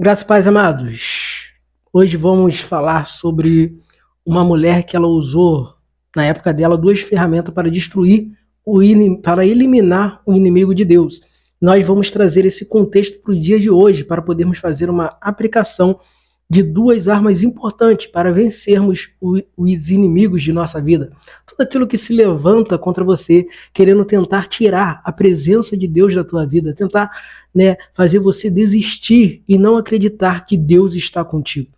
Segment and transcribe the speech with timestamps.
[0.00, 1.48] Graças pais amados.
[1.92, 3.80] Hoje vamos falar sobre
[4.24, 5.74] uma mulher que ela usou
[6.14, 8.30] na época dela duas ferramentas para destruir
[8.64, 8.78] o
[9.20, 11.20] para eliminar o inimigo de Deus.
[11.60, 15.98] Nós vamos trazer esse contexto para o dia de hoje para podermos fazer uma aplicação
[16.50, 21.12] de duas armas importantes para vencermos os inimigos de nossa vida.
[21.46, 26.24] Tudo aquilo que se levanta contra você, querendo tentar tirar a presença de Deus da
[26.24, 27.10] tua vida, tentar
[27.54, 31.68] né, fazer você desistir e não acreditar que Deus está contigo.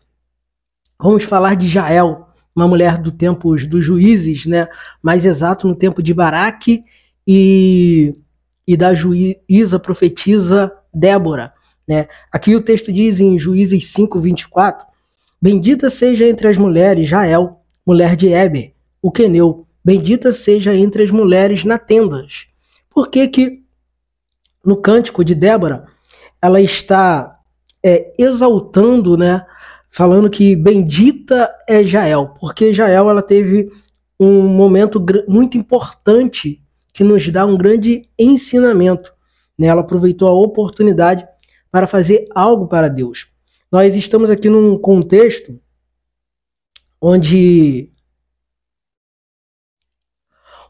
[1.01, 4.69] Vamos falar de Jael, uma mulher do tempo dos juízes, né,
[5.03, 6.85] mais exato no tempo de Baraque
[7.27, 8.15] e,
[8.67, 11.55] e da juíza profetisa Débora.
[11.91, 12.07] Né?
[12.31, 14.87] Aqui o texto diz em Juízes 5, 24:
[15.43, 21.11] Bendita seja entre as mulheres Jael, mulher de Eber, o queneu, bendita seja entre as
[21.11, 22.47] mulheres na tendas.
[22.89, 23.65] Por que que
[24.65, 25.87] no cântico de Débora
[26.41, 27.41] ela está
[27.83, 29.45] é, exaltando, né,
[29.89, 33.69] falando que bendita é Jael, porque Jael ela teve
[34.19, 39.13] um momento muito importante que nos dá um grande ensinamento.
[39.59, 39.67] Né?
[39.67, 41.27] Ela aproveitou a oportunidade
[41.71, 43.29] para fazer algo para Deus.
[43.71, 45.61] Nós estamos aqui num contexto
[47.01, 47.91] onde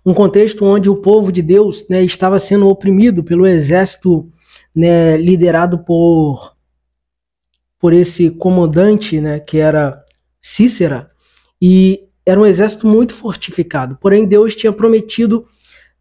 [0.05, 4.31] um contexto onde o povo de Deus né, estava sendo oprimido pelo exército
[4.75, 6.55] né, liderado por
[7.79, 10.05] por esse comandante, né, que era
[10.39, 11.11] Cícera,
[11.61, 13.97] e era um exército muito fortificado.
[13.97, 15.47] Porém, Deus tinha prometido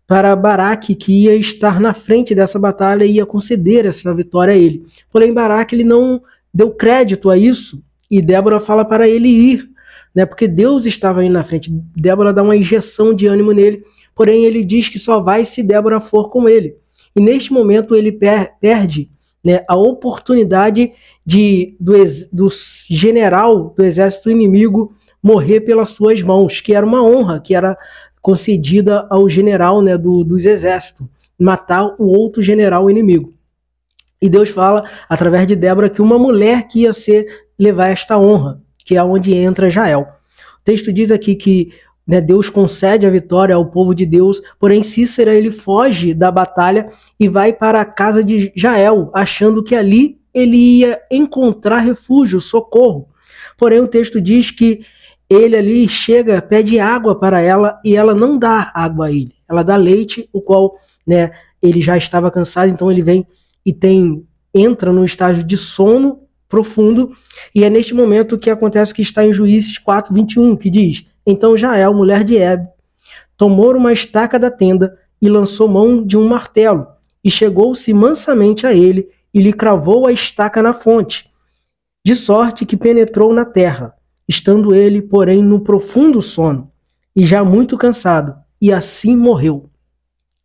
[0.09, 4.57] para Baraque que ia estar na frente dessa batalha e ia conceder essa vitória a
[4.57, 4.83] ele.
[5.11, 6.19] Porém, Baraque ele não
[6.51, 9.69] deu crédito a isso e Débora fala para ele ir,
[10.15, 10.25] né?
[10.25, 11.69] Porque Deus estava aí na frente.
[11.95, 13.83] Débora dá uma injeção de ânimo nele,
[14.15, 16.75] porém ele diz que só vai se Débora for com ele.
[17.15, 19.11] E neste momento ele per perde
[19.43, 20.91] né, a oportunidade
[21.23, 21.93] de do,
[22.33, 22.47] do
[22.89, 27.77] general do exército inimigo morrer pelas suas mãos, que era uma honra, que era
[28.21, 31.07] concedida ao general né, do, dos exércitos,
[31.37, 33.33] matar o outro general inimigo.
[34.21, 37.25] E Deus fala, através de Débora, que uma mulher que ia ser
[37.57, 40.01] levar esta honra, que é onde entra Jael.
[40.01, 41.71] O texto diz aqui que
[42.05, 46.89] né, Deus concede a vitória ao povo de Deus, porém Cícera ele foge da batalha
[47.19, 53.07] e vai para a casa de Jael, achando que ali ele ia encontrar refúgio, socorro.
[53.57, 54.81] Porém o texto diz que
[55.29, 59.35] ele ali chega, pede água para ela e ela não dá água a ele.
[59.47, 60.75] Ela dá leite, o qual,
[61.05, 61.31] né,
[61.61, 63.27] ele já estava cansado, então ele vem
[63.65, 67.11] e tem entra num estágio de sono profundo,
[67.53, 71.93] e é neste momento que acontece que está em Juízes 4:21, que diz: Então Jael,
[71.93, 72.67] mulher de Eb,
[73.37, 76.87] tomou uma estaca da tenda e lançou mão de um martelo,
[77.23, 81.29] e chegou-se mansamente a ele e lhe cravou a estaca na fonte,
[82.03, 83.93] de sorte que penetrou na terra
[84.29, 86.71] estando ele, porém, no profundo sono,
[87.15, 89.67] e já muito cansado, e assim morreu.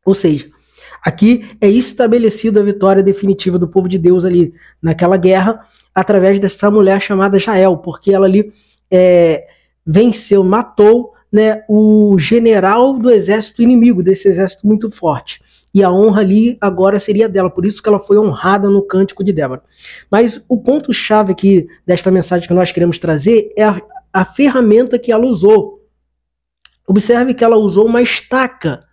[0.07, 0.49] Ou seja,
[1.05, 5.61] aqui é estabelecida a vitória definitiva do povo de Deus ali naquela guerra,
[5.95, 8.51] através dessa mulher chamada Jael, porque ela ali
[8.91, 9.47] é,
[9.87, 15.44] venceu, matou né, o general do exército inimigo, desse exército muito forte
[15.75, 19.25] e a honra ali agora seria dela, por isso que ela foi honrada no cântico
[19.25, 19.61] de Débora.
[20.09, 25.11] Mas o ponto-chave aqui desta mensagem que nós queremos trazer é a, a ferramenta que
[25.11, 25.85] ela usou.
[26.87, 28.85] Observe que ela usou uma estaca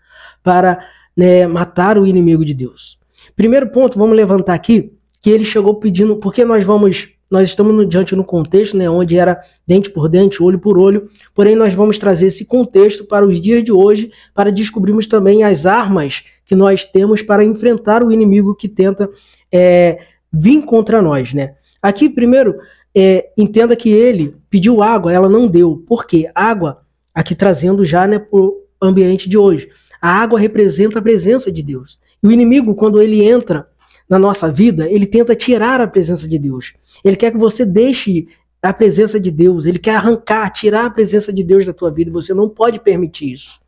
[0.41, 0.83] para
[1.15, 2.99] né, matar o inimigo de Deus.
[3.35, 7.85] Primeiro ponto, vamos levantar aqui, que ele chegou pedindo, porque nós vamos nós estamos no,
[7.85, 11.97] diante no contexto, né, onde era dente por dente, olho por olho, porém nós vamos
[11.97, 16.83] trazer esse contexto para os dias de hoje, para descobrirmos também as armas que nós
[16.83, 19.09] temos para enfrentar o inimigo que tenta
[19.49, 21.55] é, vir contra nós, né.
[21.81, 22.57] Aqui, primeiro,
[22.93, 25.81] é, entenda que ele pediu água, ela não deu.
[25.87, 26.29] Por quê?
[26.35, 26.81] Água,
[27.15, 29.69] aqui trazendo já né, para o ambiente de hoje.
[30.01, 32.01] A água representa a presença de Deus.
[32.21, 33.65] E o inimigo, quando ele entra
[34.09, 36.73] na nossa vida, ele tenta tirar a presença de Deus.
[37.01, 38.27] Ele quer que você deixe
[38.61, 42.11] a presença de Deus, ele quer arrancar, tirar a presença de Deus da tua vida,
[42.11, 43.60] você não pode permitir isso.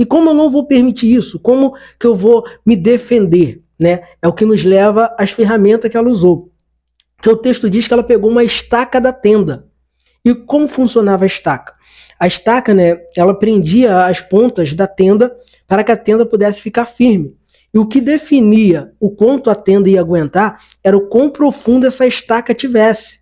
[0.00, 1.38] E como eu não vou permitir isso?
[1.38, 3.62] Como que eu vou me defender?
[3.78, 4.00] Né?
[4.22, 6.50] É o que nos leva às ferramentas que ela usou.
[7.20, 9.66] Que o texto diz que ela pegou uma estaca da tenda.
[10.24, 11.74] E como funcionava a estaca?
[12.18, 15.36] A estaca, né, ela prendia as pontas da tenda
[15.68, 17.36] para que a tenda pudesse ficar firme.
[17.72, 22.06] E o que definia o quanto a tenda ia aguentar era o quão profundo essa
[22.06, 23.20] estaca tivesse.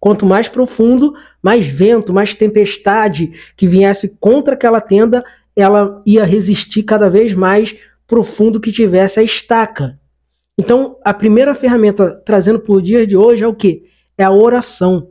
[0.00, 5.24] Quanto mais profundo, mais vento, mais tempestade que viesse contra aquela tenda,
[5.56, 7.74] ela ia resistir cada vez mais
[8.06, 9.98] profundo que tivesse a estaca.
[10.56, 13.86] Então, a primeira ferramenta trazendo por dia de hoje é o que?
[14.16, 15.10] é a oração.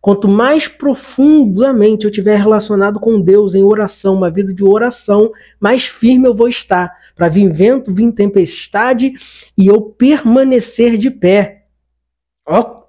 [0.00, 5.86] Quanto mais profundamente eu tiver relacionado com Deus em oração, uma vida de oração, mais
[5.86, 9.14] firme eu vou estar para vir vento, vir tempestade
[9.56, 11.66] e eu permanecer de pé.
[12.46, 12.82] Ó,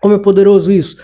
[0.00, 0.96] como é poderoso isso.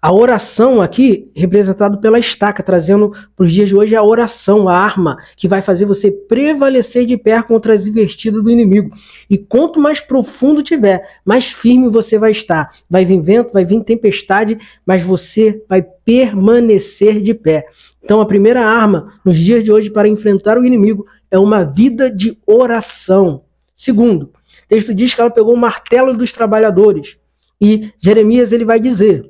[0.00, 4.76] A oração aqui, representado pela estaca, trazendo para os dias de hoje a oração, a
[4.76, 8.92] arma, que vai fazer você prevalecer de pé contra as investidas do inimigo.
[9.28, 12.70] E quanto mais profundo tiver, mais firme você vai estar.
[12.88, 14.56] Vai vir vento, vai vir tempestade,
[14.86, 17.66] mas você vai permanecer de pé.
[18.00, 22.08] Então, a primeira arma nos dias de hoje para enfrentar o inimigo é uma vida
[22.08, 23.42] de oração.
[23.74, 27.16] Segundo, o texto diz que ela pegou o martelo dos trabalhadores.
[27.60, 29.28] E Jeremias ele vai dizer: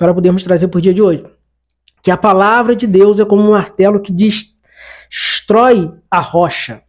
[0.00, 1.22] para podermos trazer para o dia de hoje.
[2.02, 6.82] Que a palavra de Deus é como um martelo que destrói a rocha.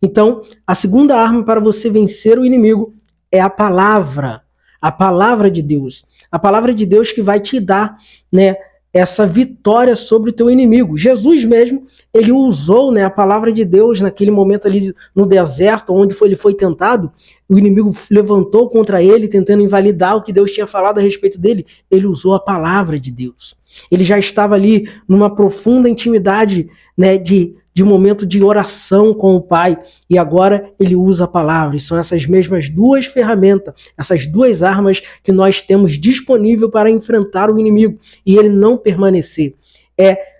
[0.00, 2.94] Então, a segunda arma para você vencer o inimigo
[3.30, 4.44] é a palavra.
[4.80, 6.06] A palavra de Deus.
[6.32, 7.98] A palavra de Deus que vai te dar,
[8.32, 8.56] né,
[8.94, 10.96] essa vitória sobre o teu inimigo.
[10.96, 16.14] Jesus mesmo, ele usou né, a palavra de Deus naquele momento ali no deserto, onde
[16.14, 17.10] foi, ele foi tentado,
[17.48, 21.66] o inimigo levantou contra ele, tentando invalidar o que Deus tinha falado a respeito dele.
[21.90, 23.56] Ele usou a palavra de Deus.
[23.90, 29.34] Ele já estava ali numa profunda intimidade né, de de um momento de oração com
[29.34, 29.76] o Pai,
[30.08, 31.76] e agora ele usa a palavra.
[31.76, 37.50] E são essas mesmas duas ferramentas, essas duas armas que nós temos disponível para enfrentar
[37.50, 39.56] o inimigo e ele não permanecer.
[39.98, 40.34] É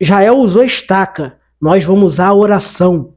[0.00, 3.14] Jael usou estaca, nós vamos usar a oração.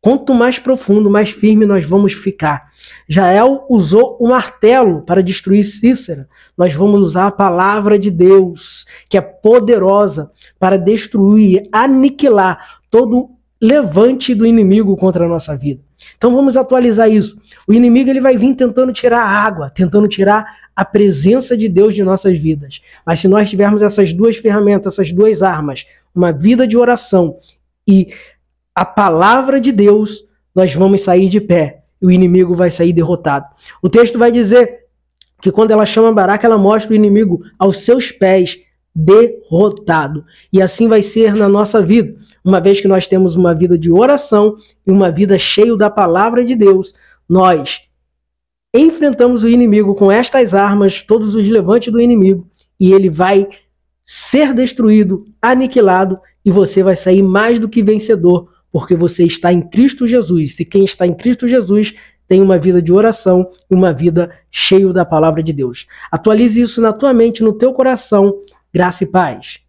[0.00, 2.68] Quanto mais profundo, mais firme nós vamos ficar.
[3.08, 6.28] Jael usou o martelo para destruir Cícera.
[6.58, 14.34] Nós vamos usar a palavra de Deus, que é poderosa para destruir, aniquilar todo levante
[14.34, 15.80] do inimigo contra a nossa vida.
[16.16, 17.40] Então vamos atualizar isso.
[17.66, 21.94] O inimigo ele vai vir tentando tirar a água, tentando tirar a presença de Deus
[21.94, 22.80] de nossas vidas.
[23.04, 27.36] Mas se nós tivermos essas duas ferramentas, essas duas armas, uma vida de oração
[27.86, 28.12] e
[28.74, 30.24] a palavra de Deus,
[30.54, 33.46] nós vamos sair de pé e o inimigo vai sair derrotado.
[33.82, 34.77] O texto vai dizer
[35.40, 38.58] que quando ela chama Baraca, ela mostra o inimigo aos seus pés,
[38.94, 40.24] derrotado.
[40.52, 43.92] E assim vai ser na nossa vida, uma vez que nós temos uma vida de
[43.92, 44.56] oração
[44.86, 46.94] e uma vida cheia da palavra de Deus,
[47.28, 47.80] nós
[48.74, 52.46] enfrentamos o inimigo com estas armas, todos os levantes do inimigo,
[52.78, 53.48] e ele vai
[54.04, 59.60] ser destruído, aniquilado, e você vai sair mais do que vencedor porque você está em
[59.60, 60.58] Cristo Jesus.
[60.60, 61.94] E quem está em Cristo Jesus
[62.28, 65.86] tem uma vida de oração e uma vida cheia da palavra de Deus.
[66.12, 68.34] Atualize isso na tua mente, no teu coração.
[68.72, 69.67] Graça e paz.